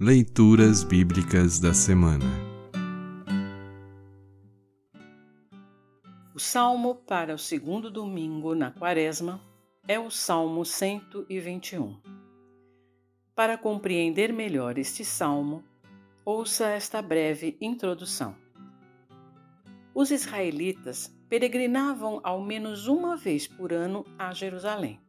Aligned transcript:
Leituras 0.00 0.84
Bíblicas 0.84 1.58
da 1.58 1.74
Semana 1.74 2.24
O 6.32 6.38
salmo 6.38 6.94
para 6.94 7.34
o 7.34 7.38
segundo 7.38 7.90
domingo 7.90 8.54
na 8.54 8.70
Quaresma 8.70 9.40
é 9.88 9.98
o 9.98 10.08
Salmo 10.08 10.64
121. 10.64 11.96
Para 13.34 13.58
compreender 13.58 14.32
melhor 14.32 14.78
este 14.78 15.04
salmo, 15.04 15.64
ouça 16.24 16.68
esta 16.68 17.02
breve 17.02 17.56
introdução. 17.60 18.36
Os 19.92 20.12
israelitas 20.12 21.12
peregrinavam 21.28 22.20
ao 22.22 22.40
menos 22.40 22.86
uma 22.86 23.16
vez 23.16 23.48
por 23.48 23.72
ano 23.72 24.06
a 24.16 24.32
Jerusalém, 24.32 25.00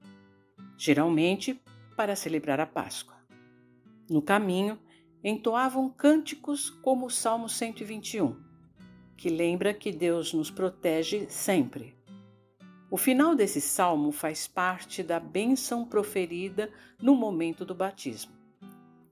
geralmente 0.76 1.62
para 1.96 2.16
celebrar 2.16 2.60
a 2.60 2.66
Páscoa. 2.66 3.20
No 4.09 4.23
caminho, 4.23 4.80
entoavam 5.23 5.90
cânticos 5.90 6.70
como 6.70 7.08
o 7.08 7.09
Salmo 7.09 7.50
121, 7.50 8.36
que 9.18 9.30
lembra 9.30 9.73
que 9.73 9.91
Deus 9.91 10.34
nos 10.34 10.50
protege 10.50 11.30
sempre. 11.30 11.98
O 12.90 12.98
final 12.98 13.36
desse 13.36 13.62
salmo 13.62 14.12
faz 14.12 14.48
parte 14.48 15.04
da 15.04 15.20
bênção 15.20 15.86
proferida 15.86 16.72
no 17.02 17.16
momento 17.16 17.63
do 17.63 17.76
batismo. 17.76 18.32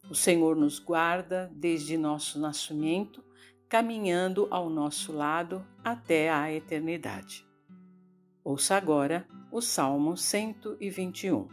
O 0.09 0.15
Senhor 0.15 0.55
nos 0.55 0.79
guarda 0.79 1.51
desde 1.53 1.97
nosso 1.97 2.39
nascimento, 2.39 3.23
caminhando 3.69 4.47
ao 4.49 4.69
nosso 4.69 5.11
lado 5.11 5.65
até 5.83 6.31
a 6.31 6.51
eternidade. 6.51 7.45
Ouça 8.43 8.77
agora 8.77 9.27
o 9.51 9.61
Salmo 9.61 10.15
121. 10.15 11.49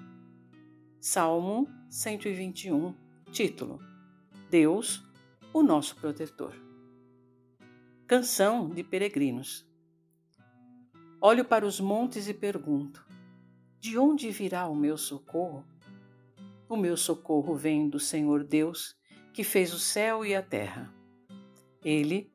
Salmo 1.01 1.69
121 1.91 2.95
Título: 3.33 3.94
Deus, 4.55 5.03
o 5.53 5.65
nosso 5.65 5.97
protetor. 5.97 6.55
Canção 8.07 8.69
de 8.69 8.85
Peregrinos. 8.85 9.69
Olho 11.21 11.45
para 11.45 11.67
os 11.67 11.81
montes 11.81 12.29
e 12.29 12.35
pergunto: 12.35 13.05
De 13.81 13.99
onde 13.99 14.31
virá 14.31 14.69
o 14.69 14.77
meu 14.77 14.97
socorro? 14.97 15.65
O 16.69 16.77
meu 16.77 16.97
socorro 16.97 17.57
vem 17.57 17.89
do 17.89 17.99
Senhor 17.99 18.45
Deus, 18.45 18.97
que 19.33 19.43
fez 19.43 19.75
o 19.75 19.79
céu 19.81 20.25
e 20.25 20.37
a 20.37 20.41
terra. 20.41 20.89
Ele, 21.85 22.33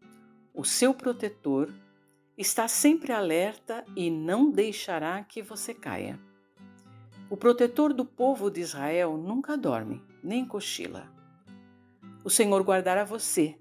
o 0.53 0.65
seu 0.65 0.93
protetor, 0.93 1.73
está 2.37 2.67
sempre 2.67 3.13
alerta 3.13 3.85
e 3.95 4.11
não 4.11 4.51
deixará 4.51 5.23
que 5.23 5.41
você 5.41 5.73
caia. 5.73 6.19
O 7.29 7.37
protetor 7.37 7.93
do 7.93 8.03
povo 8.03 8.51
de 8.51 8.59
Israel 8.59 9.15
nunca 9.17 9.55
dorme, 9.55 10.03
nem 10.21 10.45
cochila. 10.45 11.17
O 12.23 12.29
Senhor 12.29 12.61
guardará 12.63 13.03
você. 13.03 13.57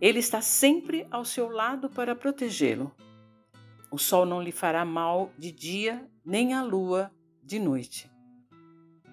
Ele 0.00 0.18
está 0.18 0.40
sempre 0.40 1.06
ao 1.10 1.24
seu 1.24 1.48
lado 1.48 1.88
para 1.88 2.14
protegê-lo. 2.14 2.94
O 3.90 3.98
sol 3.98 4.26
não 4.26 4.42
lhe 4.42 4.52
fará 4.52 4.84
mal 4.84 5.30
de 5.38 5.50
dia, 5.50 6.06
nem 6.24 6.52
a 6.52 6.62
lua 6.62 7.10
de 7.42 7.58
noite. 7.58 8.10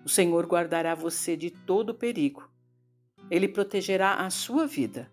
O 0.03 0.09
Senhor 0.09 0.45
guardará 0.45 0.93
você 0.93 1.37
de 1.37 1.49
todo 1.49 1.93
perigo. 1.93 2.49
Ele 3.29 3.47
protegerá 3.47 4.15
a 4.15 4.29
sua 4.29 4.67
vida. 4.67 5.09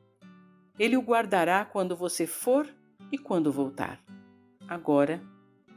Ele 0.78 0.96
o 0.96 1.02
guardará 1.02 1.64
quando 1.64 1.94
você 1.94 2.26
for 2.26 2.66
e 3.12 3.18
quando 3.18 3.52
voltar, 3.52 4.02
agora 4.66 5.22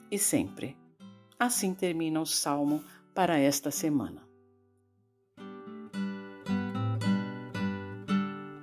e 0.10 0.18
sempre. 0.18 0.78
Assim 1.38 1.74
termina 1.74 2.22
o 2.22 2.26
salmo 2.26 2.84
para 3.14 3.38
esta 3.38 3.70
semana. 3.70 4.23